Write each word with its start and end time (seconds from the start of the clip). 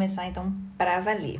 começar 0.00 0.26
então 0.26 0.50
para 0.78 0.98
valer. 0.98 1.38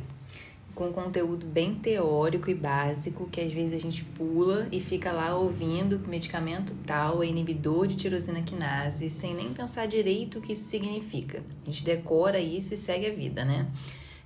Com 0.75 0.93
conteúdo 0.93 1.47
bem 1.47 1.73
teórico 1.73 2.47
e 2.47 2.53
básico, 2.53 3.27
que 3.27 3.41
às 3.41 3.51
vezes 3.51 3.73
a 3.73 3.81
gente 3.81 4.03
pula 4.03 4.67
e 4.71 4.79
fica 4.79 5.11
lá 5.11 5.35
ouvindo 5.35 5.97
que 5.97 6.07
medicamento 6.07 6.75
tal 6.85 7.23
é 7.23 7.25
inibidor 7.25 7.87
de 7.87 7.95
tirosina 7.95 8.43
quinase, 8.43 9.09
sem 9.09 9.33
nem 9.33 9.51
pensar 9.51 9.87
direito 9.87 10.37
o 10.37 10.41
que 10.41 10.53
isso 10.53 10.69
significa. 10.69 11.43
A 11.65 11.71
gente 11.71 11.83
decora 11.83 12.39
isso 12.39 12.75
e 12.75 12.77
segue 12.77 13.07
a 13.07 13.11
vida, 13.11 13.43
né? 13.43 13.65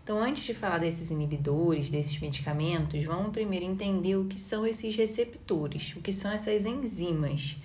Então, 0.04 0.22
antes 0.22 0.44
de 0.44 0.54
falar 0.54 0.80
desses 0.80 1.12
inibidores, 1.12 1.90
desses 1.90 2.20
medicamentos, 2.20 3.02
vamos 3.06 3.32
primeiro 3.32 3.64
entender 3.64 4.18
o 4.18 4.26
que 4.26 4.38
são 4.38 4.68
esses 4.68 4.98
receptores, 4.98 5.96
o 5.96 6.02
que 6.02 6.12
são 6.12 6.30
essas 6.30 6.66
enzimas 6.66 7.56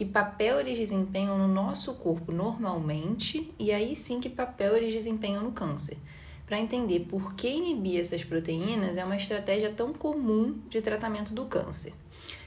que 0.00 0.06
papel 0.06 0.60
eles 0.60 0.78
desempenham 0.78 1.36
no 1.36 1.46
nosso 1.46 1.92
corpo 1.92 2.32
normalmente 2.32 3.52
e 3.58 3.70
aí 3.70 3.94
sim 3.94 4.18
que 4.18 4.30
papel 4.30 4.74
eles 4.74 4.94
desempenham 4.94 5.42
no 5.42 5.52
câncer. 5.52 5.98
Para 6.46 6.58
entender 6.58 7.00
por 7.00 7.34
que 7.34 7.46
inibir 7.46 8.00
essas 8.00 8.24
proteínas 8.24 8.96
é 8.96 9.04
uma 9.04 9.18
estratégia 9.18 9.70
tão 9.70 9.92
comum 9.92 10.58
de 10.70 10.80
tratamento 10.80 11.34
do 11.34 11.44
câncer. 11.44 11.92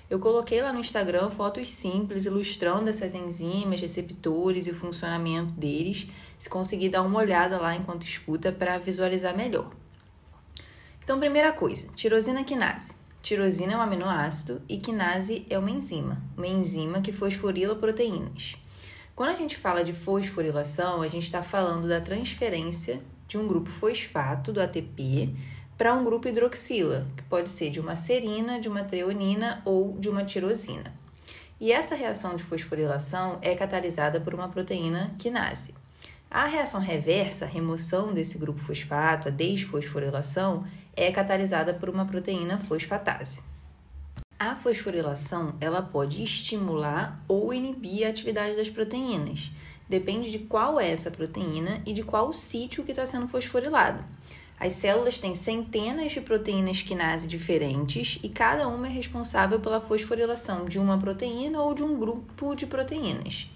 Eu 0.10 0.18
coloquei 0.18 0.64
lá 0.64 0.74
no 0.74 0.80
Instagram 0.80 1.30
fotos 1.30 1.70
simples 1.70 2.26
ilustrando 2.26 2.90
essas 2.90 3.14
enzimas, 3.14 3.80
receptores 3.80 4.66
e 4.66 4.72
o 4.72 4.76
funcionamento 4.76 5.54
deles. 5.54 6.08
Se 6.40 6.50
conseguir 6.50 6.90
dar 6.90 7.04
uma 7.04 7.20
olhada 7.20 7.60
lá 7.60 7.76
enquanto 7.76 8.04
escuta 8.04 8.52
para 8.52 8.80
visualizar 8.80 9.38
melhor. 9.38 9.70
Então, 11.04 11.20
primeira 11.20 11.54
coisa, 11.54 11.88
tirosina 11.96 12.44
quinase. 12.44 13.03
Tirosina 13.24 13.72
é 13.72 13.78
um 13.78 13.82
aminoácido 13.82 14.62
e 14.68 14.78
quinase 14.78 15.46
é 15.50 15.58
uma 15.58 15.72
enzima, 15.72 16.22
uma 16.36 16.46
enzima 16.46 17.00
que 17.00 17.14
fosforila 17.14 17.74
proteínas. 17.74 18.58
Quando 19.16 19.30
a 19.30 19.36
gente 19.36 19.56
fala 19.56 19.82
de 19.82 19.94
fosforilação, 19.94 21.02
a 21.02 21.08
gente 21.08 21.24
está 21.24 21.42
falando 21.42 21.88
da 21.88 22.02
transferência 22.02 23.00
de 23.26 23.38
um 23.38 23.48
grupo 23.48 23.70
fosfato 23.70 24.52
do 24.52 24.62
ATP 24.62 25.34
para 25.78 25.94
um 25.94 26.04
grupo 26.04 26.28
hidroxila, 26.28 27.08
que 27.16 27.24
pode 27.24 27.50
ser 27.50 27.70
de 27.70 27.80
uma 27.80 27.96
serina, 27.96 28.60
de 28.60 28.68
uma 28.68 28.84
treonina 28.84 29.62
ou 29.64 29.98
de 29.98 30.10
uma 30.10 30.26
tirosina. 30.26 30.94
E 31.62 31.72
essa 31.72 31.96
reação 31.96 32.36
de 32.36 32.44
fosforilação 32.44 33.40
é 33.42 33.56
catalisada 33.56 34.20
por 34.20 34.34
uma 34.34 34.50
proteína 34.50 35.16
quinase. 35.18 35.74
A 36.30 36.46
reação 36.46 36.82
reversa, 36.82 37.46
a 37.46 37.48
remoção 37.48 38.14
desse 38.14 38.38
grupo 38.38 38.60
fosfato, 38.60 39.30
a 39.30 39.32
desfosforilação, 39.32 40.66
é 40.96 41.12
catalisada 41.12 41.74
por 41.74 41.90
uma 41.90 42.06
proteína 42.06 42.58
fosfatase. 42.58 43.42
A 44.40 44.56
fosforilação 44.56 45.56
ela 45.62 45.82
pode 45.82 46.22
estimular 46.24 47.24
ou 47.28 47.54
inibir 47.54 48.06
a 48.06 48.10
atividade 48.10 48.58
das 48.58 48.70
proteínas. 48.70 49.52
Depende 49.88 50.32
de 50.32 50.40
qual 50.40 50.80
é 50.80 50.90
essa 50.90 51.12
proteína 51.12 51.82
e 51.86 51.94
de 51.94 52.04
qual 52.04 52.34
sítio 52.34 52.84
que 52.84 52.92
está 52.92 53.06
sendo 53.06 53.28
fosforilado. 53.28 54.04
As 54.60 54.74
células 54.74 55.18
têm 55.18 55.36
centenas 55.36 56.12
de 56.12 56.22
proteínas 56.22 56.82
quinase 56.82 57.28
diferentes 57.28 58.20
e 58.24 58.30
cada 58.30 58.68
uma 58.68 58.88
é 58.88 58.90
responsável 58.90 59.60
pela 59.60 59.82
fosforilação 59.82 60.66
de 60.66 60.80
uma 60.80 60.98
proteína 60.98 61.62
ou 61.62 61.74
de 61.74 61.84
um 61.84 61.98
grupo 61.98 62.56
de 62.56 62.66
proteínas. 62.66 63.50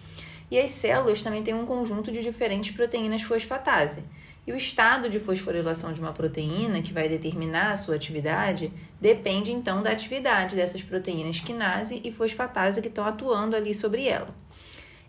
E 0.49 0.59
as 0.59 0.72
células 0.72 1.22
também 1.22 1.44
têm 1.44 1.53
um 1.53 1.66
conjunto 1.66 2.11
de 2.11 2.22
diferentes 2.22 2.75
proteínas 2.75 3.22
fosfatase. 3.22 4.03
E 4.48 4.53
o 4.53 4.56
estado 4.56 5.09
de 5.09 5.20
fosforilação 5.20 5.92
de 5.92 6.00
uma 6.00 6.14
proteína, 6.14 6.81
que 6.81 6.94
vai 6.94 7.09
determinar 7.09 7.73
a 7.73 7.76
sua 7.76 7.95
atividade, 7.95 8.72
depende 9.00 9.52
então 9.52 9.84
da 9.84 9.92
atividade 9.92 10.56
dessas 10.56 10.81
proteínas 10.81 11.42
quinase 11.42 12.02
e 12.02 12.14
fosfatase 12.14 12.81
que 12.81 12.88
estão 12.88 13.06
atuando 13.06 13.58
ali 13.58 13.73
sobre 13.73 14.08
ela. 14.08 14.34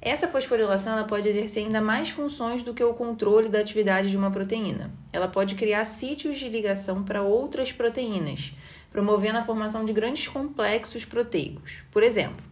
Essa 0.02 0.26
fosforilação 0.26 0.94
ela 0.94 1.04
pode 1.04 1.28
exercer 1.28 1.64
ainda 1.64 1.80
mais 1.80 2.10
funções 2.10 2.64
do 2.64 2.74
que 2.74 2.82
o 2.82 2.94
controle 2.94 3.48
da 3.48 3.60
atividade 3.60 4.10
de 4.10 4.16
uma 4.16 4.30
proteína. 4.30 4.92
Ela 5.12 5.28
pode 5.28 5.54
criar 5.54 5.84
sítios 5.84 6.36
de 6.36 6.48
ligação 6.48 7.04
para 7.04 7.22
outras 7.22 7.70
proteínas, 7.70 8.52
promovendo 8.90 9.38
a 9.38 9.42
formação 9.42 9.84
de 9.84 9.92
grandes 9.92 10.26
complexos 10.26 11.04
proteicos. 11.04 11.84
Por 11.92 12.02
exemplo, 12.02 12.44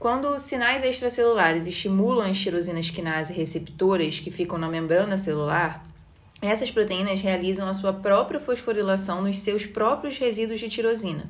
quando 0.00 0.38
sinais 0.38 0.82
extracelulares 0.82 1.66
estimulam 1.66 2.28
as 2.28 2.38
tirosinas 2.38 2.90
quinase 2.90 3.32
receptoras 3.32 4.18
que 4.18 4.30
ficam 4.30 4.56
na 4.56 4.68
membrana 4.68 5.16
celular, 5.16 5.87
essas 6.40 6.70
proteínas 6.70 7.20
realizam 7.20 7.68
a 7.68 7.74
sua 7.74 7.92
própria 7.92 8.38
fosforilação 8.38 9.22
nos 9.22 9.38
seus 9.38 9.66
próprios 9.66 10.18
resíduos 10.18 10.60
de 10.60 10.68
tirosina. 10.68 11.28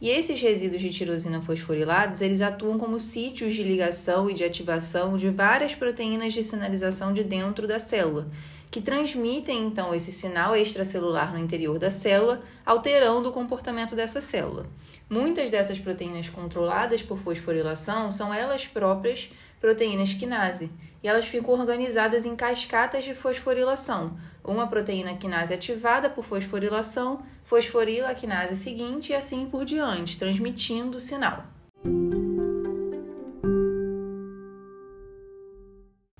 E 0.00 0.10
esses 0.10 0.40
resíduos 0.40 0.82
de 0.82 0.90
tirosina 0.90 1.40
fosforilados, 1.40 2.20
eles 2.20 2.40
atuam 2.40 2.78
como 2.78 3.00
sítios 3.00 3.54
de 3.54 3.62
ligação 3.62 4.28
e 4.28 4.34
de 4.34 4.44
ativação 4.44 5.16
de 5.16 5.30
várias 5.30 5.74
proteínas 5.74 6.32
de 6.32 6.42
sinalização 6.42 7.12
de 7.12 7.24
dentro 7.24 7.66
da 7.66 7.78
célula, 7.78 8.28
que 8.70 8.80
transmitem 8.80 9.66
então 9.66 9.94
esse 9.94 10.12
sinal 10.12 10.56
extracelular 10.56 11.32
no 11.32 11.38
interior 11.38 11.78
da 11.78 11.90
célula, 11.90 12.42
alterando 12.66 13.28
o 13.28 13.32
comportamento 13.32 13.94
dessa 13.96 14.20
célula. 14.20 14.66
Muitas 15.08 15.48
dessas 15.48 15.78
proteínas 15.78 16.28
controladas 16.28 17.02
por 17.02 17.18
fosforilação 17.18 18.10
são 18.10 18.34
elas 18.34 18.66
próprias 18.66 19.30
proteínas 19.64 20.12
quinase, 20.12 20.70
e 21.02 21.08
elas 21.08 21.24
ficam 21.24 21.54
organizadas 21.54 22.26
em 22.26 22.36
cascatas 22.36 23.02
de 23.02 23.14
fosforilação, 23.14 24.14
uma 24.44 24.66
proteína 24.66 25.16
quinase 25.16 25.54
ativada 25.54 26.10
por 26.10 26.22
fosforilação 26.22 27.22
fosforila 27.44 28.10
a 28.10 28.14
quinase 28.14 28.56
seguinte 28.56 29.12
e 29.12 29.14
assim 29.14 29.46
por 29.46 29.64
diante, 29.64 30.18
transmitindo 30.18 30.98
o 30.98 31.00
sinal. 31.00 31.44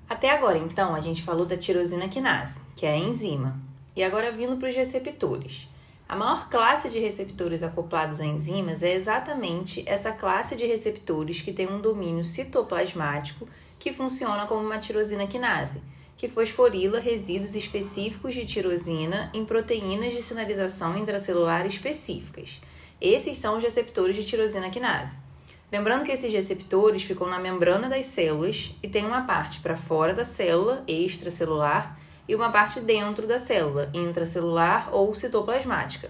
Até 0.09 0.31
agora, 0.31 0.57
então, 0.57 0.95
a 0.95 0.99
gente 0.99 1.21
falou 1.21 1.45
da 1.45 1.55
tirosina 1.55 2.09
quinase, 2.09 2.59
que 2.75 2.87
é 2.87 2.93
a 2.93 2.97
enzima. 2.97 3.59
E 3.95 4.03
agora 4.03 4.31
vindo 4.31 4.57
para 4.57 4.69
os 4.69 4.75
receptores. 4.75 5.67
A 6.07 6.15
maior 6.15 6.49
classe 6.49 6.89
de 6.89 6.99
receptores 6.99 7.63
acoplados 7.63 8.19
a 8.19 8.25
enzimas 8.25 8.83
é 8.83 8.93
exatamente 8.93 9.83
essa 9.87 10.11
classe 10.11 10.55
de 10.55 10.65
receptores 10.65 11.41
que 11.41 11.51
tem 11.51 11.67
um 11.67 11.81
domínio 11.81 12.23
citoplasmático 12.23 13.47
que 13.79 13.91
funciona 13.91 14.45
como 14.45 14.65
uma 14.65 14.77
tirosina 14.77 15.27
quinase 15.27 15.81
que 16.17 16.29
fosforila 16.29 16.99
resíduos 16.99 17.55
específicos 17.55 18.33
de 18.33 18.45
tirosina 18.45 19.29
em 19.33 19.43
proteínas 19.43 20.13
de 20.13 20.21
sinalização 20.21 20.97
intracelular 20.97 21.65
específicas. 21.65 22.61
Esses 23.01 23.37
são 23.37 23.57
os 23.57 23.63
receptores 23.63 24.15
de 24.15 24.25
tirosina 24.25 24.69
quinase. 24.69 25.19
Lembrando 25.71 26.05
que 26.05 26.11
esses 26.11 26.31
receptores 26.31 27.03
ficam 27.03 27.27
na 27.27 27.39
membrana 27.39 27.89
das 27.89 28.05
células 28.05 28.73
e 28.81 28.87
tem 28.87 29.05
uma 29.05 29.23
parte 29.23 29.59
para 29.59 29.75
fora 29.75 30.13
da 30.13 30.23
célula, 30.23 30.83
extracelular, 30.87 31.99
e 32.27 32.35
uma 32.35 32.51
parte 32.51 32.79
dentro 32.79 33.27
da 33.27 33.39
célula, 33.39 33.89
intracelular 33.93 34.89
ou 34.93 35.13
citoplasmática. 35.13 36.09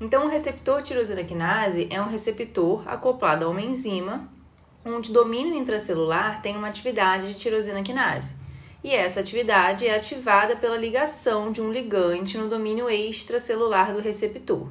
Então, 0.00 0.26
o 0.26 0.30
receptor 0.30 0.82
tirosina 0.82 1.24
quinase 1.24 1.86
é 1.90 2.00
um 2.00 2.08
receptor 2.08 2.88
acoplado 2.88 3.44
a 3.44 3.48
uma 3.48 3.60
enzima, 3.60 4.28
onde 4.84 5.10
o 5.10 5.14
domínio 5.14 5.54
intracelular 5.54 6.40
tem 6.40 6.56
uma 6.56 6.68
atividade 6.68 7.28
de 7.28 7.34
tirosina 7.34 7.82
quinase 7.82 8.40
e 8.82 8.94
essa 8.94 9.20
atividade 9.20 9.86
é 9.86 9.94
ativada 9.94 10.56
pela 10.56 10.76
ligação 10.76 11.52
de 11.52 11.60
um 11.60 11.70
ligante 11.70 12.38
no 12.38 12.48
domínio 12.48 12.88
extracelular 12.88 13.92
do 13.92 14.00
receptor. 14.00 14.68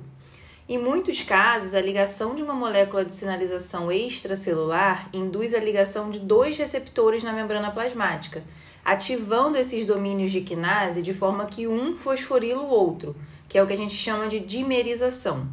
Em 0.67 0.77
muitos 0.77 1.21
casos, 1.21 1.73
a 1.73 1.81
ligação 1.81 2.35
de 2.35 2.43
uma 2.43 2.53
molécula 2.53 3.03
de 3.03 3.11
sinalização 3.11 3.91
extracelular 3.91 5.09
induz 5.13 5.53
a 5.53 5.59
ligação 5.59 6.09
de 6.09 6.19
dois 6.19 6.57
receptores 6.57 7.23
na 7.23 7.33
membrana 7.33 7.71
plasmática, 7.71 8.43
ativando 8.89 9.55
esses 9.55 9.85
domínios 9.85 10.31
de 10.31 10.41
quinase 10.41 11.03
de 11.03 11.13
forma 11.13 11.45
que 11.45 11.67
um 11.67 11.95
fosforila 11.95 12.63
o 12.63 12.69
outro, 12.69 13.15
que 13.47 13.55
é 13.55 13.61
o 13.61 13.67
que 13.67 13.73
a 13.73 13.77
gente 13.77 13.93
chama 13.93 14.27
de 14.27 14.39
dimerização. 14.39 15.47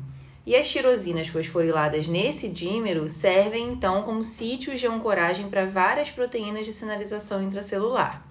E 0.47 0.57
as 0.57 0.67
tirosinas 0.67 1.29
fosforiladas 1.29 2.09
nesse 2.09 2.49
dímero 2.49 3.11
servem 3.11 3.69
então 3.69 4.03
como 4.05 4.23
sítios 4.23 4.81
de 4.81 4.87
ancoragem 4.87 5.51
para 5.51 5.67
várias 5.67 6.11
proteínas 6.11 6.65
de 6.65 6.73
sinalização 6.73 7.43
intracelular. 7.43 8.27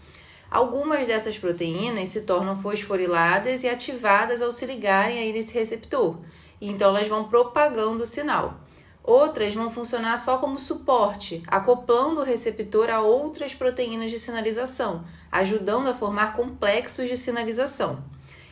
Algumas 0.49 1.05
dessas 1.05 1.37
proteínas 1.37 2.09
se 2.09 2.21
tornam 2.21 2.57
fosforiladas 2.57 3.63
e 3.63 3.69
ativadas 3.69 4.41
ao 4.41 4.51
se 4.51 4.65
ligarem 4.65 5.19
aí 5.19 5.31
nesse 5.31 5.53
receptor, 5.53 6.17
e 6.59 6.67
então 6.67 6.89
elas 6.89 7.07
vão 7.07 7.25
propagando 7.25 8.01
o 8.01 8.07
sinal. 8.07 8.59
Outras 9.07 9.53
vão 9.53 9.69
funcionar 9.69 10.17
só 10.17 10.39
como 10.39 10.57
suporte, 10.57 11.43
acoplando 11.45 12.21
o 12.21 12.23
receptor 12.23 12.89
a 12.89 13.01
outras 13.01 13.53
proteínas 13.53 14.09
de 14.09 14.17
sinalização, 14.17 15.05
ajudando 15.31 15.87
a 15.87 15.93
formar 15.93 16.35
complexos 16.35 17.07
de 17.07 17.15
sinalização. 17.15 18.03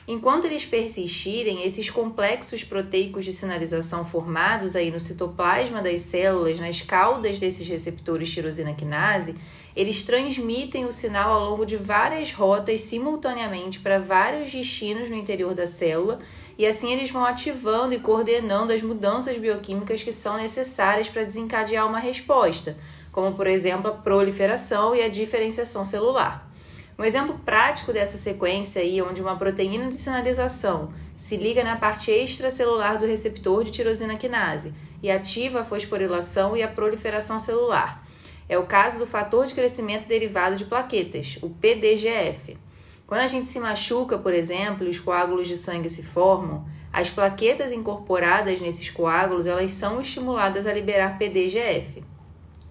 Enquanto 0.07 0.45
eles 0.45 0.63
persistirem, 0.63 1.65
esses 1.65 1.89
complexos 1.89 2.63
proteicos 2.63 3.25
de 3.25 3.33
sinalização 3.33 4.05
formados 4.05 4.75
aí 4.75 4.91
no 4.91 4.99
citoplasma 4.99 5.81
das 5.81 6.01
células, 6.01 6.59
nas 6.59 6.81
caudas 6.81 7.39
desses 7.39 7.67
receptores 7.67 8.29
tirosina 8.29 8.73
quinase, 8.73 9.35
eles 9.75 10.03
transmitem 10.03 10.85
o 10.85 10.91
sinal 10.91 11.31
ao 11.31 11.49
longo 11.49 11.65
de 11.65 11.77
várias 11.77 12.31
rotas 12.31 12.81
simultaneamente 12.81 13.79
para 13.79 13.97
vários 13.97 14.51
destinos 14.51 15.09
no 15.09 15.15
interior 15.15 15.55
da 15.55 15.65
célula, 15.65 16.19
e 16.57 16.65
assim 16.65 16.91
eles 16.91 17.09
vão 17.09 17.25
ativando 17.25 17.93
e 17.93 17.99
coordenando 17.99 18.71
as 18.71 18.81
mudanças 18.81 19.37
bioquímicas 19.37 20.03
que 20.03 20.13
são 20.13 20.37
necessárias 20.37 21.09
para 21.09 21.23
desencadear 21.23 21.87
uma 21.87 21.99
resposta, 21.99 22.77
como 23.11 23.35
por 23.35 23.47
exemplo 23.47 23.89
a 23.89 23.93
proliferação 23.93 24.95
e 24.95 25.01
a 25.01 25.09
diferenciação 25.09 25.83
celular. 25.83 26.49
Um 26.97 27.03
exemplo 27.03 27.39
prático 27.43 27.91
dessa 27.91 28.17
sequência 28.17 28.81
aí, 28.81 29.01
onde 29.01 29.21
uma 29.21 29.35
proteína 29.35 29.89
de 29.89 29.95
sinalização 29.95 30.93
se 31.17 31.37
liga 31.37 31.63
na 31.63 31.75
parte 31.75 32.11
extracelular 32.11 32.99
do 32.99 33.05
receptor 33.05 33.63
de 33.63 33.71
tirosina 33.71 34.15
quinase 34.15 34.73
e 35.01 35.09
ativa 35.09 35.61
a 35.61 35.63
fosforilação 35.63 36.55
e 36.55 36.61
a 36.61 36.67
proliferação 36.67 37.39
celular. 37.39 38.05
É 38.47 38.57
o 38.57 38.65
caso 38.65 38.99
do 38.99 39.07
fator 39.07 39.45
de 39.45 39.53
crescimento 39.53 40.07
derivado 40.07 40.55
de 40.55 40.65
plaquetas, 40.65 41.39
o 41.41 41.49
PDGF. 41.49 42.57
Quando 43.05 43.21
a 43.21 43.27
gente 43.27 43.47
se 43.47 43.59
machuca, 43.59 44.17
por 44.17 44.33
exemplo, 44.33 44.87
os 44.87 44.99
coágulos 44.99 45.47
de 45.47 45.57
sangue 45.57 45.89
se 45.89 46.03
formam, 46.03 46.65
as 46.91 47.09
plaquetas 47.09 47.71
incorporadas 47.71 48.61
nesses 48.61 48.89
coágulos, 48.89 49.45
elas 49.45 49.71
são 49.71 49.99
estimuladas 49.99 50.65
a 50.65 50.73
liberar 50.73 51.17
PDGF. 51.17 52.03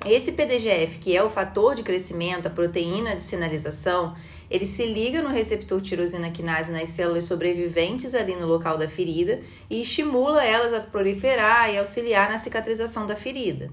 Esse 0.04 0.32
PDGF, 0.32 0.98
que 0.98 1.16
é 1.16 1.22
o 1.22 1.28
fator 1.28 1.74
de 1.74 1.82
crescimento, 1.82 2.46
a 2.46 2.50
proteína 2.50 3.14
de 3.14 3.22
sinalização, 3.22 4.16
ele 4.50 4.66
se 4.66 4.84
liga 4.84 5.22
no 5.22 5.28
receptor 5.28 5.80
tirosina 5.80 6.30
quinase 6.30 6.72
nas 6.72 6.88
células 6.88 7.24
sobreviventes 7.24 8.14
ali 8.14 8.34
no 8.34 8.46
local 8.46 8.76
da 8.76 8.88
ferida 8.88 9.40
e 9.70 9.80
estimula 9.80 10.44
elas 10.44 10.72
a 10.72 10.80
proliferar 10.80 11.70
e 11.70 11.78
auxiliar 11.78 12.28
na 12.28 12.36
cicatrização 12.36 13.06
da 13.06 13.14
ferida. 13.14 13.70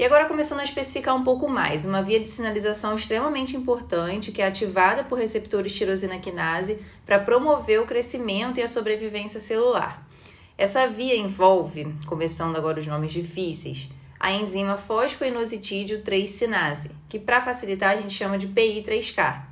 E 0.00 0.04
agora 0.06 0.24
começando 0.24 0.60
a 0.60 0.64
especificar 0.64 1.14
um 1.14 1.22
pouco 1.22 1.46
mais, 1.46 1.84
uma 1.84 2.02
via 2.02 2.18
de 2.18 2.26
sinalização 2.26 2.96
extremamente 2.96 3.54
importante 3.54 4.32
que 4.32 4.40
é 4.40 4.46
ativada 4.46 5.04
por 5.04 5.18
receptores 5.18 5.74
tirosina 5.74 6.18
quinase 6.18 6.78
para 7.04 7.18
promover 7.18 7.82
o 7.82 7.84
crescimento 7.84 8.58
e 8.58 8.62
a 8.62 8.66
sobrevivência 8.66 9.38
celular. 9.38 10.08
Essa 10.56 10.86
via 10.86 11.14
envolve, 11.14 11.94
começando 12.06 12.56
agora 12.56 12.80
os 12.80 12.86
nomes 12.86 13.12
difíceis, 13.12 13.90
a 14.18 14.32
enzima 14.32 14.78
fosfoinositidil 14.78 16.02
3-sinase, 16.02 16.92
que 17.06 17.18
para 17.18 17.42
facilitar 17.42 17.90
a 17.90 17.96
gente 17.96 18.14
chama 18.14 18.38
de 18.38 18.48
PI3K. 18.48 19.42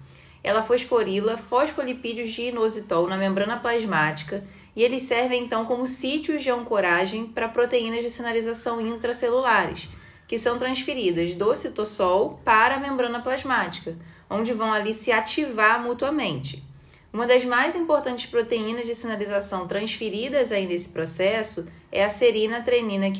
Ela 0.42 0.62
fosforila 0.62 1.36
fosfolipídios 1.36 2.30
de 2.30 2.44
inositol 2.44 3.06
na 3.06 3.18
membrana 3.18 3.58
plasmática 3.58 4.42
e 4.74 4.82
eles 4.82 5.02
servem 5.02 5.44
então 5.44 5.66
como 5.66 5.86
sítios 5.86 6.42
de 6.42 6.50
ancoragem 6.50 7.26
para 7.26 7.50
proteínas 7.50 8.02
de 8.02 8.08
sinalização 8.08 8.80
intracelulares, 8.80 9.90
que 10.28 10.38
são 10.38 10.58
transferidas 10.58 11.34
do 11.34 11.54
citossol 11.54 12.38
para 12.44 12.76
a 12.76 12.78
membrana 12.78 13.20
plasmática, 13.20 13.96
onde 14.28 14.52
vão 14.52 14.70
ali 14.70 14.92
se 14.92 15.10
ativar 15.10 15.82
mutuamente. 15.82 16.62
Uma 17.10 17.26
das 17.26 17.42
mais 17.46 17.74
importantes 17.74 18.26
proteínas 18.26 18.86
de 18.86 18.94
sinalização 18.94 19.66
transferidas 19.66 20.52
aí 20.52 20.66
nesse 20.66 20.90
processo 20.90 21.66
é 21.90 22.04
a 22.04 22.10
serina 22.10 22.60
trenina 22.60 23.10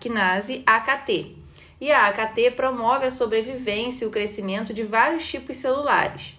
quinase 0.00 0.64
AKT. 0.66 1.36
E 1.80 1.92
a 1.92 2.08
AKT 2.08 2.50
promove 2.56 3.06
a 3.06 3.10
sobrevivência 3.10 4.04
e 4.04 4.08
o 4.08 4.10
crescimento 4.10 4.74
de 4.74 4.82
vários 4.82 5.26
tipos 5.26 5.56
celulares. 5.56 6.34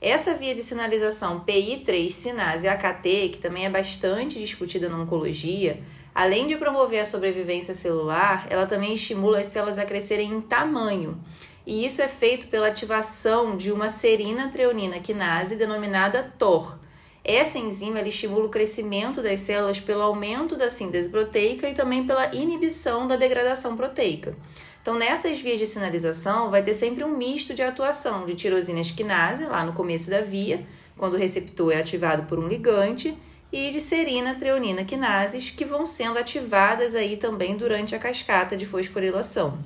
Essa 0.00 0.34
via 0.34 0.54
de 0.54 0.62
sinalização 0.62 1.40
PI3 1.40 2.10
sinase 2.10 2.68
AKT, 2.68 3.30
que 3.32 3.38
também 3.38 3.64
é 3.64 3.70
bastante 3.70 4.38
discutida 4.38 4.86
na 4.90 4.98
oncologia, 4.98 5.82
Além 6.14 6.46
de 6.46 6.56
promover 6.56 7.00
a 7.00 7.04
sobrevivência 7.04 7.74
celular, 7.74 8.46
ela 8.48 8.66
também 8.66 8.94
estimula 8.94 9.40
as 9.40 9.46
células 9.48 9.78
a 9.78 9.84
crescerem 9.84 10.32
em 10.32 10.40
tamanho. 10.40 11.20
E 11.66 11.84
isso 11.84 12.00
é 12.00 12.08
feito 12.08 12.46
pela 12.46 12.68
ativação 12.68 13.56
de 13.56 13.72
uma 13.72 13.88
serina 13.88 14.48
treonina 14.48 15.00
quinase 15.00 15.56
denominada 15.56 16.32
TOR. 16.38 16.78
Essa 17.24 17.58
enzima 17.58 18.00
estimula 18.02 18.44
o 18.44 18.50
crescimento 18.50 19.22
das 19.22 19.40
células 19.40 19.80
pelo 19.80 20.02
aumento 20.02 20.56
da 20.56 20.68
síntese 20.68 21.08
proteica 21.08 21.68
e 21.68 21.74
também 21.74 22.06
pela 22.06 22.34
inibição 22.34 23.06
da 23.06 23.16
degradação 23.16 23.76
proteica. 23.76 24.36
Então, 24.82 24.94
nessas 24.94 25.40
vias 25.40 25.58
de 25.58 25.66
sinalização, 25.66 26.50
vai 26.50 26.62
ter 26.62 26.74
sempre 26.74 27.02
um 27.02 27.16
misto 27.16 27.54
de 27.54 27.62
atuação 27.62 28.26
de 28.26 28.34
tirosina 28.34 28.82
quinase, 28.82 29.46
lá 29.46 29.64
no 29.64 29.72
começo 29.72 30.10
da 30.10 30.20
via, 30.20 30.66
quando 30.98 31.14
o 31.14 31.16
receptor 31.16 31.72
é 31.72 31.78
ativado 31.78 32.24
por 32.24 32.38
um 32.38 32.46
ligante, 32.46 33.16
e 33.54 33.70
de 33.70 33.80
serina 33.80 34.34
treonina 34.34 34.84
quinases, 34.84 35.48
que 35.48 35.64
vão 35.64 35.86
sendo 35.86 36.18
ativadas 36.18 36.96
aí 36.96 37.16
também 37.16 37.56
durante 37.56 37.94
a 37.94 38.00
cascata 38.00 38.56
de 38.56 38.66
fosforilação. 38.66 39.56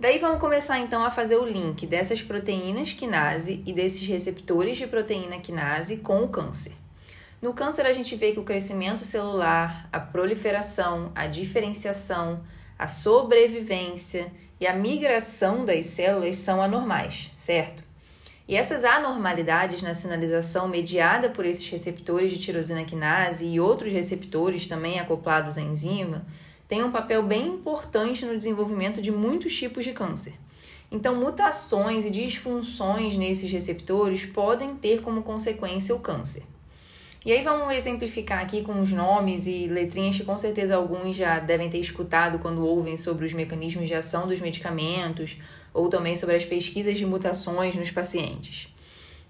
Daí 0.00 0.18
vamos 0.18 0.40
começar 0.40 0.78
então 0.78 1.04
a 1.04 1.10
fazer 1.10 1.36
o 1.36 1.44
link 1.44 1.86
dessas 1.86 2.22
proteínas 2.22 2.94
quinase 2.94 3.62
e 3.66 3.72
desses 3.74 4.08
receptores 4.08 4.78
de 4.78 4.86
proteína 4.86 5.40
quinase 5.40 5.98
com 5.98 6.22
o 6.22 6.28
câncer. 6.28 6.72
No 7.42 7.52
câncer 7.52 7.84
a 7.84 7.92
gente 7.92 8.16
vê 8.16 8.32
que 8.32 8.40
o 8.40 8.44
crescimento 8.44 9.04
celular, 9.04 9.90
a 9.92 10.00
proliferação, 10.00 11.12
a 11.14 11.26
diferenciação, 11.26 12.42
a 12.78 12.86
sobrevivência 12.86 14.32
e 14.58 14.66
a 14.66 14.72
migração 14.72 15.66
das 15.66 15.84
células 15.84 16.36
são 16.36 16.62
anormais, 16.62 17.30
certo? 17.36 17.85
E 18.48 18.54
essas 18.54 18.84
anormalidades 18.84 19.82
na 19.82 19.92
sinalização 19.92 20.68
mediada 20.68 21.30
por 21.30 21.44
esses 21.44 21.68
receptores 21.68 22.30
de 22.30 22.38
tirosina 22.38 22.84
quinase 22.84 23.44
e 23.44 23.58
outros 23.58 23.92
receptores 23.92 24.66
também 24.66 25.00
acoplados 25.00 25.58
à 25.58 25.60
enzima 25.60 26.24
têm 26.68 26.84
um 26.84 26.92
papel 26.92 27.24
bem 27.24 27.48
importante 27.48 28.24
no 28.24 28.36
desenvolvimento 28.36 29.02
de 29.02 29.10
muitos 29.10 29.56
tipos 29.56 29.84
de 29.84 29.92
câncer. 29.92 30.34
Então, 30.92 31.16
mutações 31.16 32.04
e 32.04 32.10
disfunções 32.10 33.16
nesses 33.16 33.50
receptores 33.50 34.24
podem 34.24 34.76
ter 34.76 35.02
como 35.02 35.24
consequência 35.24 35.92
o 35.94 35.98
câncer. 35.98 36.44
E 37.24 37.32
aí 37.32 37.42
vamos 37.42 37.74
exemplificar 37.74 38.40
aqui 38.40 38.62
com 38.62 38.80
os 38.80 38.92
nomes 38.92 39.48
e 39.48 39.66
letrinhas 39.66 40.16
que 40.16 40.24
com 40.24 40.38
certeza 40.38 40.76
alguns 40.76 41.16
já 41.16 41.40
devem 41.40 41.68
ter 41.68 41.78
escutado 41.78 42.38
quando 42.38 42.64
ouvem 42.64 42.96
sobre 42.96 43.24
os 43.24 43.32
mecanismos 43.32 43.88
de 43.88 43.94
ação 43.94 44.28
dos 44.28 44.40
medicamentos 44.40 45.36
ou 45.76 45.88
também 45.88 46.16
sobre 46.16 46.34
as 46.34 46.44
pesquisas 46.44 46.96
de 46.96 47.04
mutações 47.04 47.74
nos 47.74 47.90
pacientes. 47.90 48.74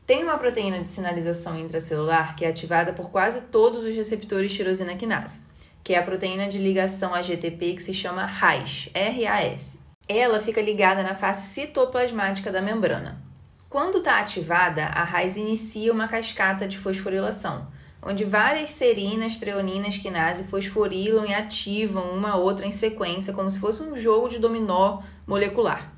Tem 0.07 0.23
uma 0.23 0.39
proteína 0.39 0.81
de 0.81 0.89
sinalização 0.89 1.59
intracelular 1.59 2.37
que 2.37 2.45
é 2.45 2.49
ativada 2.49 2.93
por 2.93 3.11
quase 3.11 3.43
todos 3.43 3.83
os 3.83 3.95
receptores 3.95 4.55
tirosina 4.55 4.95
quinase, 4.95 5.41
que 5.83 5.93
é 5.93 5.99
a 5.99 6.03
proteína 6.03 6.47
de 6.47 6.59
ligação 6.59 7.13
a 7.13 7.21
GTP 7.21 7.75
que 7.75 7.83
se 7.83 7.93
chama 7.93 8.25
RAS, 8.25 8.89
RAS. 8.95 9.79
Ela 10.09 10.39
fica 10.39 10.63
ligada 10.63 11.03
na 11.03 11.17
face 11.17 11.49
citoplasmática 11.49 12.53
da 12.53 12.63
membrana. 12.63 13.21
Quando 13.69 13.99
está 13.99 14.21
ativada, 14.21 14.85
a 14.85 15.03
RAS 15.03 15.37
inicia 15.37 15.93
uma 15.93 16.07
cascata 16.07 16.69
de 16.69 16.79
fosforilação, 16.79 17.67
onde 18.01 18.25
várias 18.25 18.71
serinas, 18.71 19.37
treoninas, 19.37 19.99
quinase 19.99 20.45
fosforilam 20.45 21.27
e 21.27 21.35
ativam 21.35 22.11
uma 22.11 22.37
outra 22.37 22.65
em 22.65 22.71
sequência, 22.71 23.33
como 23.33 23.51
se 23.51 23.59
fosse 23.59 23.83
um 23.83 23.97
jogo 23.97 24.29
de 24.29 24.39
dominó 24.39 25.01
molecular. 25.27 25.96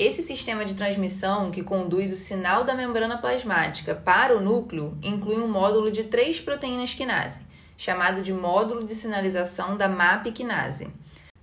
Esse 0.00 0.22
sistema 0.22 0.64
de 0.64 0.72
transmissão 0.72 1.50
que 1.50 1.62
conduz 1.62 2.10
o 2.10 2.16
sinal 2.16 2.64
da 2.64 2.74
membrana 2.74 3.18
plasmática 3.18 3.94
para 3.94 4.34
o 4.34 4.40
núcleo 4.40 4.96
inclui 5.02 5.36
um 5.36 5.46
módulo 5.46 5.90
de 5.90 6.04
três 6.04 6.40
proteínas 6.40 6.94
quinase, 6.94 7.42
chamado 7.76 8.22
de 8.22 8.32
módulo 8.32 8.86
de 8.86 8.94
sinalização 8.94 9.76
da 9.76 9.90
MAP 9.90 10.32
quinase. 10.32 10.88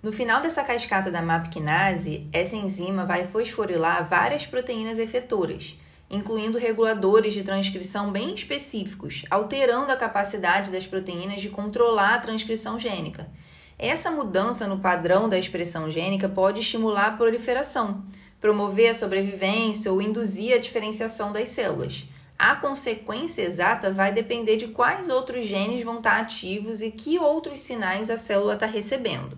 No 0.01 0.11
final 0.11 0.41
dessa 0.41 0.63
cascata 0.63 1.11
da 1.11 1.21
MAP 1.21 1.49
quinase, 1.49 2.27
essa 2.33 2.55
enzima 2.55 3.05
vai 3.05 3.25
fosforilar 3.25 4.07
várias 4.07 4.47
proteínas 4.47 4.97
efetoras, 4.97 5.79
incluindo 6.09 6.57
reguladores 6.57 7.35
de 7.35 7.43
transcrição 7.43 8.09
bem 8.11 8.33
específicos, 8.33 9.23
alterando 9.29 9.91
a 9.91 9.95
capacidade 9.95 10.71
das 10.71 10.87
proteínas 10.87 11.41
de 11.41 11.49
controlar 11.49 12.15
a 12.15 12.19
transcrição 12.19 12.79
gênica. 12.79 13.29
Essa 13.77 14.09
mudança 14.09 14.65
no 14.65 14.79
padrão 14.79 15.29
da 15.29 15.37
expressão 15.37 15.91
gênica 15.91 16.27
pode 16.27 16.61
estimular 16.61 17.05
a 17.05 17.11
proliferação, 17.11 18.03
promover 18.39 18.89
a 18.89 18.93
sobrevivência 18.93 19.91
ou 19.91 20.01
induzir 20.01 20.53
a 20.53 20.59
diferenciação 20.59 21.31
das 21.31 21.49
células. 21.49 22.05
A 22.37 22.55
consequência 22.55 23.41
exata 23.41 23.91
vai 23.91 24.13
depender 24.13 24.57
de 24.57 24.67
quais 24.67 25.09
outros 25.09 25.45
genes 25.45 25.83
vão 25.83 25.97
estar 25.97 26.19
ativos 26.19 26.81
e 26.81 26.91
que 26.91 27.17
outros 27.17 27.61
sinais 27.61 28.11
a 28.11 28.17
célula 28.17 28.53
está 28.53 28.67
recebendo. 28.67 29.37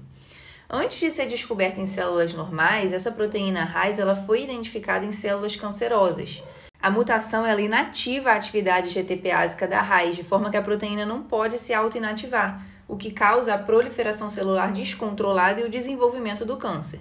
Antes 0.70 1.00
de 1.00 1.10
ser 1.10 1.26
descoberta 1.26 1.80
em 1.80 1.86
células 1.86 2.34
normais, 2.34 2.92
essa 2.92 3.12
proteína 3.12 3.64
RAS 3.64 3.98
ela 3.98 4.16
foi 4.16 4.44
identificada 4.44 5.06
em 5.06 5.12
células 5.12 5.56
cancerosas. 5.56 6.44
A 6.82 6.92
mutação 6.92 7.46
ela 7.46 7.62
inativa 7.62 8.32
a 8.32 8.36
atividade 8.36 8.90
GTPásica 8.90 9.68
da 9.68 9.82
RAS, 9.82 10.16
de 10.16 10.24
forma 10.24 10.52
que 10.52 10.58
a 10.58 10.62
proteína 10.62 11.06
não 11.06 11.24
pode 11.24 11.58
se 11.58 11.74
auto-inativar, 11.74 12.64
o 12.88 12.98
que 12.98 13.12
causa 13.12 13.54
a 13.54 13.58
proliferação 13.58 14.30
celular 14.30 14.72
descontrolada 14.72 15.62
e 15.62 15.64
o 15.64 15.70
desenvolvimento 15.70 16.46
do 16.46 16.58
câncer. 16.58 17.00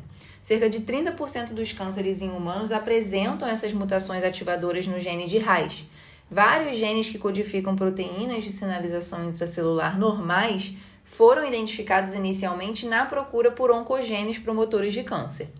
Cerca 0.48 0.70
de 0.70 0.80
30% 0.80 1.52
dos 1.52 1.72
cânceres 1.72 2.22
em 2.22 2.30
humanos 2.30 2.72
apresentam 2.72 3.46
essas 3.46 3.70
mutações 3.74 4.24
ativadoras 4.24 4.86
no 4.86 4.98
gene 4.98 5.26
de 5.26 5.36
RAS. 5.36 5.84
Vários 6.30 6.78
genes 6.78 7.06
que 7.06 7.18
codificam 7.18 7.76
proteínas 7.76 8.44
de 8.44 8.50
sinalização 8.50 9.28
intracelular 9.28 9.98
normais 9.98 10.72
foram 11.04 11.46
identificados 11.46 12.14
inicialmente 12.14 12.86
na 12.86 13.04
procura 13.04 13.50
por 13.50 13.70
oncogenes 13.70 14.38
promotores 14.38 14.94
de 14.94 15.02
câncer. 15.02 15.50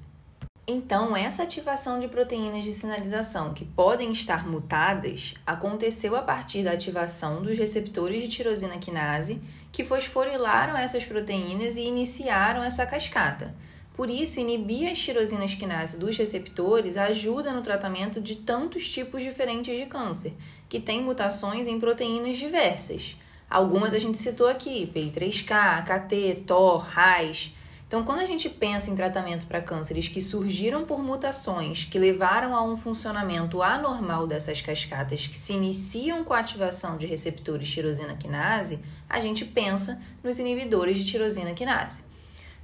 Então, 0.67 1.15
essa 1.15 1.43
ativação 1.43 2.01
de 2.01 2.09
proteínas 2.09 2.65
de 2.65 2.73
sinalização 2.73 3.53
que 3.53 3.67
podem 3.67 4.11
estar 4.11 4.49
mutadas 4.49 5.35
aconteceu 5.45 6.17
a 6.17 6.23
partir 6.23 6.63
da 6.63 6.73
ativação 6.73 7.43
dos 7.43 7.59
receptores 7.59 8.23
de 8.23 8.29
tirosina 8.29 8.79
quinase 8.79 9.39
que 9.71 9.85
fosforilaram 9.85 10.75
essas 10.75 11.05
proteínas 11.05 11.77
e 11.77 11.83
iniciaram 11.83 12.65
essa 12.65 12.87
cascata. 12.87 13.55
Por 13.99 14.09
isso, 14.09 14.39
inibir 14.39 14.89
a 14.89 14.95
tirosina 14.95 15.45
quinase 15.49 15.99
dos 15.99 16.17
receptores 16.17 16.97
ajuda 16.97 17.53
no 17.53 17.63
tratamento 17.63 18.21
de 18.21 18.37
tantos 18.37 18.89
tipos 18.89 19.25
diferentes 19.25 19.77
de 19.77 19.87
câncer, 19.87 20.35
que 20.69 20.79
têm 20.79 21.03
mutações 21.03 21.67
em 21.67 21.81
proteínas 21.81 22.37
diversas. 22.37 23.17
Algumas 23.51 23.93
a 23.93 23.99
gente 23.99 24.17
citou 24.17 24.47
aqui, 24.47 24.89
PI3K, 24.95 25.83
KT, 25.83 26.45
TOR, 26.47 26.79
RAS. 26.79 27.53
Então, 27.89 28.05
quando 28.05 28.21
a 28.21 28.25
gente 28.25 28.49
pensa 28.49 28.89
em 28.89 28.95
tratamento 28.95 29.49
para 29.49 29.61
cânceres 29.61 30.09
que 30.09 30.23
surgiram 30.23 30.85
por 30.85 31.03
mutações 31.03 31.83
que 31.83 31.99
levaram 31.99 32.55
a 32.55 32.63
um 32.63 32.77
funcionamento 32.77 33.61
anormal 33.61 34.29
dessas 34.29 34.61
cascatas 34.61 35.27
que 35.27 35.37
se 35.37 35.55
iniciam 35.55 36.23
com 36.23 36.33
a 36.33 36.39
ativação 36.39 36.97
de 36.97 37.07
receptores 37.07 37.69
tirosina 37.69 38.15
quinase, 38.15 38.79
a 39.09 39.19
gente 39.19 39.45
pensa 39.45 40.01
nos 40.23 40.39
inibidores 40.39 40.99
de 40.99 41.05
tirosina 41.05 41.53
quinase. 41.53 42.07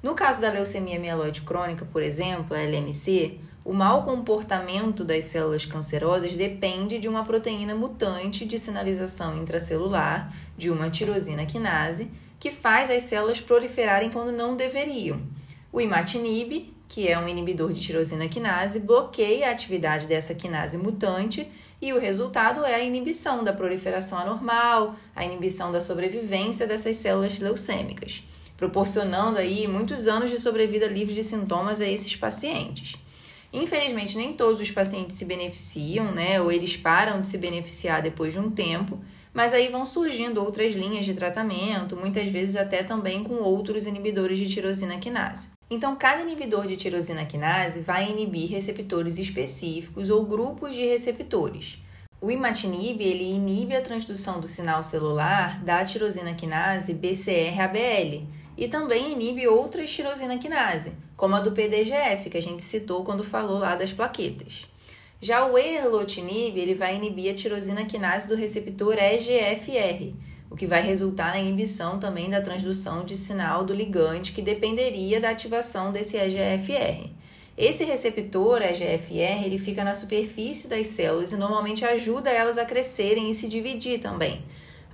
No 0.04 0.14
caso 0.14 0.38
da 0.38 0.50
leucemia 0.50 0.99
mieloide 0.99 1.40
crônica, 1.40 1.87
por 1.90 2.02
exemplo, 2.02 2.54
a 2.54 2.61
LMC, 2.61 3.38
o 3.64 3.73
mau 3.73 4.02
comportamento 4.02 5.02
das 5.02 5.25
células 5.25 5.64
cancerosas 5.64 6.37
depende 6.37 6.99
de 6.99 7.08
uma 7.08 7.25
proteína 7.25 7.75
mutante 7.75 8.44
de 8.44 8.58
sinalização 8.58 9.34
intracelular, 9.40 10.30
de 10.58 10.68
uma 10.68 10.90
tirosina 10.90 11.46
quinase, 11.46 12.11
que 12.38 12.50
faz 12.50 12.90
as 12.90 13.04
células 13.04 13.40
proliferarem 13.40 14.11
quando 14.11 14.30
não 14.30 14.54
deveriam. 14.54 15.23
O 15.73 15.80
imatinib, 15.80 16.75
que 16.87 17.08
é 17.08 17.18
um 17.18 17.26
inibidor 17.26 17.73
de 17.73 17.80
tirosina 17.80 18.28
quinase, 18.28 18.80
bloqueia 18.80 19.49
a 19.49 19.52
atividade 19.52 20.06
dessa 20.06 20.34
quinase 20.34 20.76
mutante 20.76 21.50
e 21.80 21.94
o 21.94 21.99
resultado 21.99 22.62
é 22.62 22.75
a 22.75 22.84
inibição 22.84 23.42
da 23.42 23.54
proliferação 23.54 24.18
anormal, 24.18 24.96
a 25.16 25.25
inibição 25.25 25.73
da 25.73 25.80
sobrevivência 25.80 26.66
dessas 26.66 26.96
células 26.96 27.38
leucêmicas, 27.38 28.23
proporcionando 28.64 29.38
aí 29.38 29.68
muitos 29.68 30.09
anos 30.09 30.30
de 30.30 30.40
sobrevida 30.40 30.87
livre 30.87 31.12
de 31.12 31.23
sintomas 31.23 31.83
a 31.83 31.87
esses 31.87 32.16
pacientes. 32.16 32.97
Infelizmente, 33.52 34.16
nem 34.16 34.33
todos 34.33 34.59
os 34.59 34.71
pacientes 34.71 35.16
se 35.16 35.26
beneficiam, 35.26 36.11
né? 36.12 36.40
Ou 36.40 36.50
eles 36.50 36.75
param 36.75 37.21
de 37.21 37.26
se 37.26 37.37
beneficiar 37.37 38.00
depois 38.00 38.33
de 38.33 38.38
um 38.38 38.50
tempo, 38.50 38.99
mas 39.35 39.52
aí 39.52 39.68
vão 39.68 39.85
surgindo 39.85 40.42
outras 40.42 40.75
linhas 40.75 41.04
de 41.04 41.12
tratamento, 41.12 41.94
muitas 41.94 42.26
vezes 42.30 42.56
até 42.56 42.83
também 42.83 43.23
com 43.23 43.35
outros 43.35 43.87
inibidores 43.87 44.38
de 44.38 44.49
tirosina 44.49 44.97
quinase. 44.99 45.50
Então, 45.68 45.94
cada 45.94 46.23
inibidor 46.23 46.66
de 46.66 46.76
tirosina 46.76 47.26
quinase 47.26 47.80
vai 47.80 48.11
inibir 48.11 48.50
receptores 48.50 49.18
específicos 49.18 50.09
ou 50.09 50.25
grupos 50.25 50.75
de 50.75 50.87
receptores. 50.87 51.78
O 52.18 52.30
imatinib 52.30 53.02
ele 53.02 53.35
inibe 53.35 53.76
a 53.76 53.83
transdução 53.83 54.40
do 54.40 54.49
sinal 54.49 54.83
celular 54.83 55.62
da 55.62 55.85
tirosina 55.85 56.33
quinase 56.33 56.94
BCR-ABL 56.94 58.25
e 58.56 58.68
também 58.68 59.12
inibe 59.12 59.46
outras 59.46 59.90
tirosina 59.90 60.38
quinase, 60.38 60.92
como 61.16 61.34
a 61.34 61.40
do 61.40 61.52
PDGF, 61.52 62.30
que 62.30 62.38
a 62.38 62.42
gente 62.42 62.62
citou 62.62 63.04
quando 63.04 63.25
falou 63.25 63.58
lá 63.58 63.75
das 63.75 63.92
plaquetas. 63.92 64.66
Já 65.20 65.46
o 65.46 65.56
erlotinib, 65.56 66.58
ele 66.58 66.75
vai 66.75 66.96
inibir 66.96 67.32
a 67.32 67.34
tirosina 67.34 67.84
quinase 67.84 68.28
do 68.28 68.34
receptor 68.34 68.96
EGFR, 68.99 70.12
o 70.50 70.56
que 70.56 70.66
vai 70.66 70.82
resultar 70.82 71.32
na 71.32 71.40
inibição 71.40 71.99
também 71.99 72.28
da 72.28 72.40
transdução 72.40 73.04
de 73.04 73.16
sinal 73.16 73.64
do 73.64 73.75
ligante 73.75 74.32
que 74.32 74.42
dependeria 74.42 75.20
da 75.20 75.30
ativação 75.30 75.90
desse 75.90 76.16
EGFR. 76.16 77.11
Esse 77.56 77.84
receptor 77.84 78.61
EGFR, 78.62 79.44
ele 79.44 79.58
fica 79.58 79.82
na 79.82 79.94
superfície 79.94 80.68
das 80.68 80.88
células 80.88 81.32
e 81.32 81.37
normalmente 81.37 81.84
ajuda 81.84 82.28
elas 82.30 82.58
a 82.58 82.64
crescerem 82.64 83.30
e 83.30 83.34
se 83.34 83.49
dividir 83.49 84.00
também. 84.00 84.44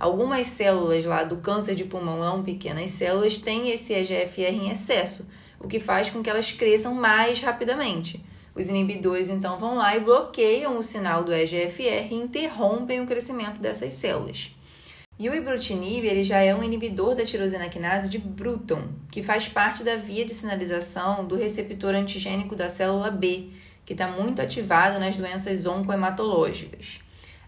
Algumas 0.01 0.47
células 0.47 1.05
lá 1.05 1.23
do 1.23 1.37
câncer 1.37 1.75
de 1.75 1.83
pulmão 1.83 2.17
não 2.17 2.41
pequenas 2.41 2.89
células 2.89 3.37
têm 3.37 3.69
esse 3.69 3.93
EGFR 3.93 4.51
em 4.51 4.71
excesso, 4.71 5.29
o 5.59 5.67
que 5.67 5.79
faz 5.79 6.09
com 6.09 6.23
que 6.23 6.29
elas 6.31 6.51
cresçam 6.51 6.95
mais 6.95 7.39
rapidamente. 7.39 8.19
Os 8.55 8.67
inibidores 8.67 9.29
então 9.29 9.59
vão 9.59 9.75
lá 9.75 9.95
e 9.95 9.99
bloqueiam 9.99 10.75
o 10.75 10.81
sinal 10.81 11.23
do 11.23 11.31
EGFR 11.31 12.07
e 12.09 12.15
interrompem 12.15 12.99
o 12.99 13.05
crescimento 13.05 13.61
dessas 13.61 13.93
células. 13.93 14.55
E 15.19 15.29
o 15.29 15.35
ibrutinib 15.35 16.03
ele 16.03 16.23
já 16.23 16.39
é 16.39 16.55
um 16.55 16.63
inibidor 16.63 17.13
da 17.13 17.23
tirosina 17.23 17.69
quinase 17.69 18.09
de 18.09 18.17
Bruton, 18.17 18.81
que 19.11 19.21
faz 19.21 19.47
parte 19.47 19.83
da 19.83 19.97
via 19.97 20.25
de 20.25 20.33
sinalização 20.33 21.25
do 21.27 21.35
receptor 21.35 21.93
antigênico 21.93 22.55
da 22.55 22.69
célula 22.69 23.11
B, 23.11 23.49
que 23.85 23.93
está 23.93 24.07
muito 24.07 24.41
ativado 24.41 24.99
nas 24.99 25.15
doenças 25.15 25.67
oncohematológicas. 25.67 27.01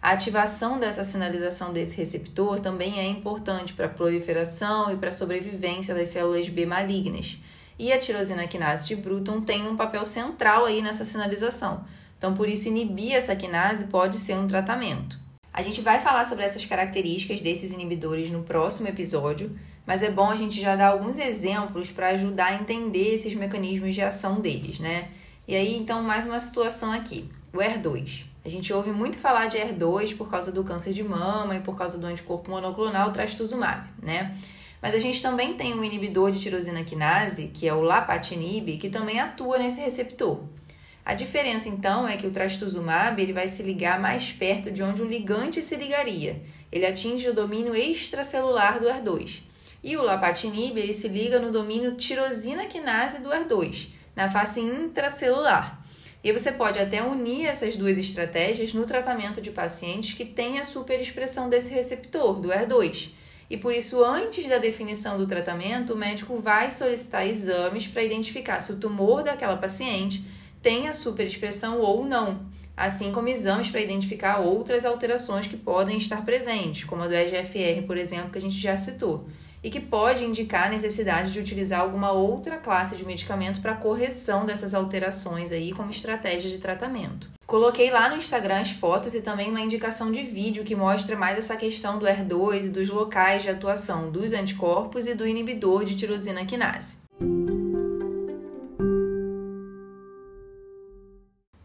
A 0.03 0.11
ativação 0.11 0.81
dessa 0.81 1.01
sinalização 1.01 1.71
desse 1.71 1.95
receptor 1.95 2.59
também 2.59 2.99
é 2.99 3.07
importante 3.07 3.73
para 3.73 3.85
a 3.85 3.89
proliferação 3.89 4.91
e 4.91 4.97
para 4.97 5.07
a 5.07 5.13
sobrevivência 5.13 5.95
das 5.95 6.09
células 6.09 6.49
B 6.49 6.65
malignas, 6.65 7.37
e 7.79 7.89
a 7.89 7.97
tirosina 7.97 8.45
quinase 8.45 8.85
de 8.85 8.97
Bruton 8.97 9.39
tem 9.39 9.65
um 9.65 9.77
papel 9.77 10.03
central 10.03 10.65
aí 10.65 10.81
nessa 10.81 11.05
sinalização. 11.05 11.85
Então, 12.17 12.33
por 12.33 12.49
isso, 12.49 12.67
inibir 12.67 13.13
essa 13.13 13.33
quinase 13.33 13.85
pode 13.85 14.17
ser 14.17 14.35
um 14.35 14.45
tratamento. 14.45 15.17
A 15.53 15.61
gente 15.61 15.79
vai 15.79 16.01
falar 16.01 16.25
sobre 16.25 16.43
essas 16.43 16.65
características 16.65 17.39
desses 17.39 17.71
inibidores 17.71 18.29
no 18.29 18.43
próximo 18.43 18.89
episódio, 18.89 19.57
mas 19.87 20.03
é 20.03 20.11
bom 20.11 20.29
a 20.29 20.35
gente 20.35 20.59
já 20.59 20.75
dar 20.75 20.89
alguns 20.89 21.17
exemplos 21.17 21.89
para 21.91 22.09
ajudar 22.09 22.47
a 22.47 22.55
entender 22.55 23.13
esses 23.13 23.33
mecanismos 23.33 23.95
de 23.95 24.01
ação 24.01 24.41
deles, 24.41 24.79
né? 24.79 25.07
E 25.47 25.55
aí, 25.55 25.77
então, 25.77 26.03
mais 26.03 26.25
uma 26.25 26.39
situação 26.39 26.91
aqui: 26.91 27.29
o 27.53 27.59
ER2. 27.59 28.32
A 28.45 28.49
gente 28.49 28.73
ouve 28.73 28.91
muito 28.91 29.17
falar 29.17 29.47
de 29.47 29.57
ER2 29.57 30.17
por 30.17 30.29
causa 30.29 30.51
do 30.51 30.63
câncer 30.65 30.91
de 30.91 31.03
mama 31.03 31.55
e 31.55 31.61
por 31.61 31.77
causa 31.77 31.97
do 31.97 32.05
anticorpo 32.05 32.51
monoclonal 32.51 33.11
trastuzumab, 33.11 33.87
né? 34.01 34.37
Mas 34.81 34.93
a 34.93 34.97
gente 34.97 35.21
também 35.21 35.53
tem 35.53 35.73
um 35.73 35.81
inibidor 35.81 36.29
de 36.29 36.41
tirosina 36.41 36.83
quinase, 36.83 37.47
que 37.53 37.65
é 37.65 37.73
o 37.73 37.79
lapatinib, 37.79 38.77
que 38.77 38.89
também 38.89 39.17
atua 39.17 39.57
nesse 39.57 39.79
receptor. 39.79 40.41
A 41.05 41.13
diferença 41.13 41.69
então 41.69 42.05
é 42.05 42.17
que 42.17 42.27
o 42.27 42.31
trastuzumab 42.31 43.21
ele 43.21 43.31
vai 43.31 43.47
se 43.47 43.63
ligar 43.63 43.97
mais 43.97 44.33
perto 44.33 44.71
de 44.71 44.83
onde 44.83 45.01
o 45.01 45.07
ligante 45.07 45.61
se 45.61 45.77
ligaria. 45.77 46.41
Ele 46.69 46.85
atinge 46.85 47.29
o 47.29 47.33
domínio 47.33 47.73
extracelular 47.73 48.77
do 48.77 48.87
ER2. 48.87 49.41
E 49.81 49.95
o 49.95 50.01
lapatinib 50.01 50.77
ele 50.77 50.93
se 50.93 51.07
liga 51.07 51.39
no 51.39 51.51
domínio 51.51 51.95
tirosina 51.95 52.65
quinase 52.65 53.21
do 53.21 53.29
ER2, 53.29 53.87
na 54.13 54.29
face 54.29 54.59
intracelular. 54.59 55.82
E 56.23 56.31
você 56.31 56.51
pode 56.51 56.79
até 56.79 57.03
unir 57.03 57.45
essas 57.45 57.75
duas 57.75 57.97
estratégias 57.97 58.73
no 58.73 58.85
tratamento 58.85 59.41
de 59.41 59.51
pacientes 59.51 60.13
que 60.13 60.23
têm 60.23 60.59
a 60.59 60.65
superexpressão 60.65 61.49
desse 61.49 61.73
receptor, 61.73 62.39
do 62.39 62.49
ER2 62.49 63.11
e 63.53 63.57
por 63.57 63.71
isso, 63.71 64.03
antes 64.03 64.47
da 64.47 64.57
definição 64.57 65.15
do 65.15 65.27
tratamento, 65.27 65.93
o 65.93 65.95
médico 65.95 66.39
vai 66.39 66.71
solicitar 66.71 67.27
exames 67.27 67.85
para 67.85 68.03
identificar 68.03 68.59
se 68.59 68.71
o 68.71 68.79
tumor 68.79 69.23
daquela 69.23 69.57
paciente 69.57 70.25
tem 70.59 70.87
a 70.87 70.93
superexpressão 70.93 71.79
ou 71.79 72.03
não, 72.03 72.47
assim 72.75 73.11
como 73.11 73.27
exames 73.27 73.69
para 73.69 73.81
identificar 73.81 74.39
outras 74.39 74.85
alterações 74.85 75.45
que 75.45 75.55
podem 75.55 75.97
estar 75.97 76.25
presentes, 76.25 76.83
como 76.85 77.03
a 77.03 77.07
do 77.07 77.13
EGFR, 77.13 77.85
por 77.85 77.95
exemplo, 77.95 78.31
que 78.31 78.39
a 78.39 78.41
gente 78.41 78.55
já 78.55 78.75
citou, 78.75 79.27
e 79.63 79.69
que 79.69 79.79
pode 79.79 80.25
indicar 80.25 80.67
a 80.67 80.69
necessidade 80.69 81.31
de 81.31 81.39
utilizar 81.39 81.79
alguma 81.79 82.11
outra 82.11 82.57
classe 82.57 82.95
de 82.95 83.05
medicamento 83.05 83.61
para 83.61 83.75
correção 83.75 84.45
dessas 84.45 84.73
alterações 84.73 85.51
aí 85.51 85.71
como 85.71 85.89
estratégia 85.89 86.51
de 86.51 86.57
tratamento. 86.57 87.29
Coloquei 87.45 87.89
lá 87.89 88.09
no 88.09 88.17
Instagram 88.17 88.59
as 88.59 88.71
fotos 88.71 89.15
e 89.15 89.21
também 89.21 89.49
uma 89.49 89.61
indicação 89.61 90.11
de 90.11 90.23
vídeo 90.23 90.63
que 90.63 90.75
mostra 90.75 91.15
mais 91.15 91.37
essa 91.37 91.55
questão 91.55 91.97
do 91.97 92.05
ER2 92.05 92.65
e 92.65 92.69
dos 92.69 92.89
locais 92.89 93.43
de 93.43 93.49
atuação 93.49 94.11
dos 94.11 94.33
anticorpos 94.33 95.07
e 95.07 95.15
do 95.15 95.25
inibidor 95.25 95.85
de 95.85 95.95
tirosina 95.95 96.45
quinase. 96.45 96.97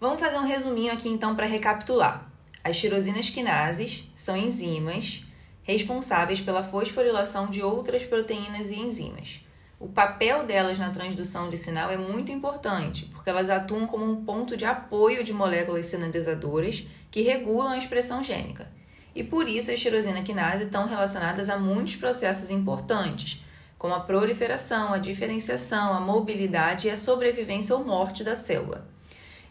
Vamos 0.01 0.21
fazer 0.21 0.39
um 0.39 0.47
resuminho 0.47 0.93
aqui 0.93 1.09
então 1.09 1.35
para 1.35 1.47
recapitular. 1.47 2.31
As 2.63 2.79
tirosinas 2.79 3.31
quinases 3.31 4.05
são 4.15 4.37
enzimas 4.37 5.25
responsáveis 5.69 6.41
pela 6.41 6.63
fosforilação 6.63 7.49
de 7.49 7.63
outras 7.63 8.03
proteínas 8.03 8.71
e 8.71 8.81
enzimas. 8.81 9.41
O 9.79 9.87
papel 9.87 10.45
delas 10.45 10.79
na 10.79 10.89
transdução 10.89 11.51
de 11.51 11.59
sinal 11.59 11.91
é 11.91 11.97
muito 11.99 12.33
importante, 12.33 13.05
porque 13.13 13.29
elas 13.29 13.51
atuam 13.51 13.87
como 13.87 14.11
um 14.11 14.25
ponto 14.25 14.57
de 14.57 14.65
apoio 14.65 15.23
de 15.23 15.31
moléculas 15.31 15.85
sinalizadoras 15.85 16.87
que 17.11 17.21
regulam 17.21 17.69
a 17.69 17.77
expressão 17.77 18.25
gênica. 18.25 18.67
E 19.15 19.23
por 19.23 19.47
isso 19.47 19.71
as 19.71 19.79
tirosina 19.79 20.23
quinase 20.23 20.65
estão 20.65 20.89
relacionadas 20.89 21.51
a 21.51 21.59
muitos 21.59 21.97
processos 21.97 22.51
importantes, 22.51 23.45
como 23.77 23.93
a 23.93 24.01
proliferação, 24.01 24.95
a 24.95 24.99
diferenciação, 24.99 25.93
a 25.93 26.01
mobilidade 26.01 26.89
e 26.89 26.91
a 26.91 26.97
sobrevivência 26.97 27.77
ou 27.77 27.85
morte 27.85 28.25
da 28.25 28.35
célula. 28.35 28.89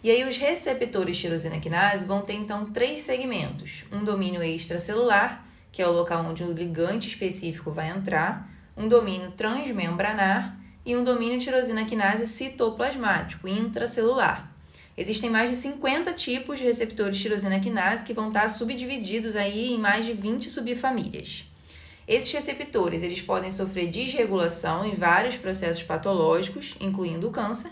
E 0.04 0.10
aí 0.10 0.28
os 0.28 0.38
receptores 0.38 1.18
tirosina 1.18 1.60
quinase 1.60 2.08
vão 2.08 2.22
ter 2.22 2.34
então 2.34 2.66
três 2.66 3.02
segmentos: 3.02 3.86
um 3.92 4.04
domínio 4.04 4.42
extracelular, 4.42 5.47
que 5.78 5.82
é 5.84 5.88
o 5.88 5.92
local 5.92 6.26
onde 6.26 6.44
o 6.44 6.52
ligante 6.52 7.08
específico 7.08 7.70
vai 7.70 7.92
entrar, 7.92 8.50
um 8.76 8.88
domínio 8.88 9.30
transmembranar 9.34 10.58
e 10.84 10.96
um 10.96 11.04
domínio 11.04 11.40
tirosina 11.40 11.86
quinase 11.86 12.26
citoplasmático, 12.26 13.48
intracelular. 13.48 14.52
Existem 14.98 15.30
mais 15.30 15.52
de 15.52 15.56
50 15.56 16.14
tipos 16.14 16.58
de 16.58 16.66
receptores 16.66 17.20
tirosina 17.20 17.60
quinase 17.60 18.04
que 18.04 18.12
vão 18.12 18.30
estar 18.30 18.50
subdivididos 18.50 19.36
aí 19.36 19.72
em 19.72 19.78
mais 19.78 20.04
de 20.04 20.14
20 20.14 20.50
subfamílias. 20.50 21.46
Esses 22.08 22.34
receptores 22.34 23.04
eles 23.04 23.22
podem 23.22 23.52
sofrer 23.52 23.88
desregulação 23.88 24.84
em 24.84 24.96
vários 24.96 25.38
processos 25.38 25.84
patológicos, 25.84 26.76
incluindo 26.82 27.28
o 27.28 27.32
câncer, 27.32 27.70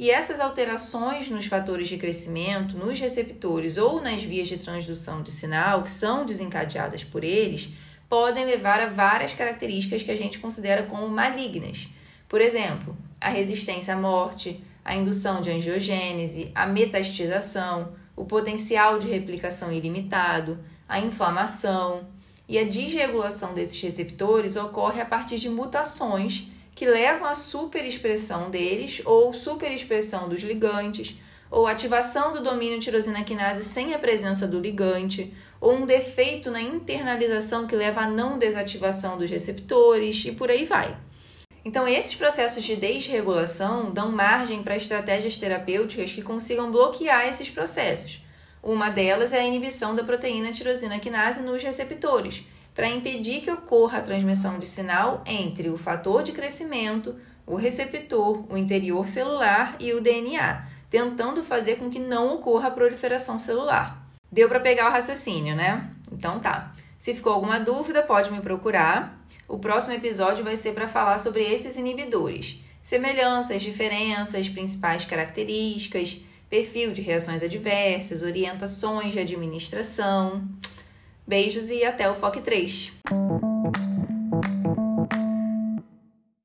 e 0.00 0.10
essas 0.10 0.40
alterações 0.40 1.28
nos 1.28 1.44
fatores 1.44 1.86
de 1.86 1.98
crescimento, 1.98 2.74
nos 2.74 2.98
receptores 2.98 3.76
ou 3.76 4.00
nas 4.00 4.22
vias 4.22 4.48
de 4.48 4.56
transdução 4.56 5.22
de 5.22 5.30
sinal 5.30 5.82
que 5.82 5.90
são 5.90 6.24
desencadeadas 6.24 7.04
por 7.04 7.22
eles, 7.22 7.68
podem 8.08 8.46
levar 8.46 8.80
a 8.80 8.86
várias 8.86 9.34
características 9.34 10.02
que 10.02 10.10
a 10.10 10.16
gente 10.16 10.38
considera 10.38 10.84
como 10.84 11.06
malignas. 11.06 11.86
Por 12.26 12.40
exemplo, 12.40 12.96
a 13.20 13.28
resistência 13.28 13.92
à 13.92 13.96
morte, 13.98 14.64
a 14.82 14.96
indução 14.96 15.42
de 15.42 15.50
angiogênese, 15.50 16.50
a 16.54 16.66
metastização, 16.66 17.92
o 18.16 18.24
potencial 18.24 18.98
de 18.98 19.06
replicação 19.06 19.70
ilimitado, 19.70 20.58
a 20.88 20.98
inflamação. 20.98 22.08
E 22.48 22.58
a 22.58 22.64
desregulação 22.64 23.52
desses 23.52 23.78
receptores 23.78 24.56
ocorre 24.56 25.02
a 25.02 25.04
partir 25.04 25.36
de 25.36 25.50
mutações 25.50 26.48
que 26.80 26.86
levam 26.86 27.28
à 27.28 27.34
superexpressão 27.34 28.48
deles 28.48 29.02
ou 29.04 29.34
superexpressão 29.34 30.30
dos 30.30 30.40
ligantes, 30.40 31.20
ou 31.50 31.66
ativação 31.66 32.32
do 32.32 32.42
domínio 32.42 32.80
tirosina 32.80 33.22
quinase 33.22 33.62
sem 33.62 33.92
a 33.92 33.98
presença 33.98 34.48
do 34.48 34.58
ligante, 34.58 35.30
ou 35.60 35.74
um 35.74 35.84
defeito 35.84 36.50
na 36.50 36.62
internalização 36.62 37.66
que 37.66 37.76
leva 37.76 38.00
à 38.00 38.08
não 38.08 38.38
desativação 38.38 39.18
dos 39.18 39.30
receptores 39.30 40.24
e 40.24 40.32
por 40.32 40.50
aí 40.50 40.64
vai. 40.64 40.96
Então, 41.66 41.86
esses 41.86 42.14
processos 42.14 42.64
de 42.64 42.76
desregulação 42.76 43.90
dão 43.90 44.10
margem 44.10 44.62
para 44.62 44.74
estratégias 44.74 45.36
terapêuticas 45.36 46.10
que 46.10 46.22
consigam 46.22 46.72
bloquear 46.72 47.28
esses 47.28 47.50
processos. 47.50 48.24
Uma 48.62 48.88
delas 48.88 49.34
é 49.34 49.40
a 49.40 49.46
inibição 49.46 49.94
da 49.94 50.02
proteína 50.02 50.50
tirosina 50.50 50.98
quinase 50.98 51.42
nos 51.42 51.62
receptores, 51.62 52.42
para 52.80 52.88
impedir 52.88 53.42
que 53.42 53.50
ocorra 53.50 53.98
a 53.98 54.00
transmissão 54.00 54.58
de 54.58 54.64
sinal 54.64 55.22
entre 55.26 55.68
o 55.68 55.76
fator 55.76 56.22
de 56.22 56.32
crescimento, 56.32 57.14
o 57.46 57.54
receptor, 57.54 58.50
o 58.50 58.56
interior 58.56 59.06
celular 59.06 59.76
e 59.78 59.92
o 59.92 60.00
DNA, 60.00 60.64
tentando 60.88 61.44
fazer 61.44 61.76
com 61.76 61.90
que 61.90 61.98
não 61.98 62.36
ocorra 62.36 62.68
a 62.68 62.70
proliferação 62.70 63.38
celular. 63.38 64.02
Deu 64.32 64.48
para 64.48 64.60
pegar 64.60 64.88
o 64.88 64.92
raciocínio, 64.92 65.54
né? 65.54 65.90
Então 66.10 66.40
tá. 66.40 66.72
Se 66.98 67.12
ficou 67.12 67.34
alguma 67.34 67.60
dúvida, 67.60 68.00
pode 68.00 68.32
me 68.32 68.40
procurar. 68.40 69.26
O 69.46 69.58
próximo 69.58 69.92
episódio 69.92 70.42
vai 70.42 70.56
ser 70.56 70.72
para 70.72 70.88
falar 70.88 71.18
sobre 71.18 71.42
esses 71.42 71.76
inibidores, 71.76 72.64
semelhanças, 72.82 73.60
diferenças, 73.60 74.48
principais 74.48 75.04
características, 75.04 76.22
perfil 76.48 76.94
de 76.94 77.02
reações 77.02 77.42
adversas, 77.42 78.22
orientações 78.22 79.12
de 79.12 79.18
administração. 79.18 80.48
Beijos 81.30 81.70
e 81.70 81.84
até 81.84 82.10
o 82.10 82.14
FOC 82.16 82.40
3. 82.40 82.92